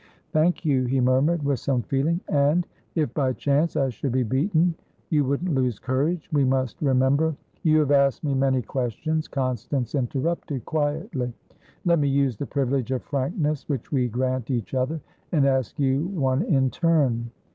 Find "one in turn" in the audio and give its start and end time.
16.07-17.29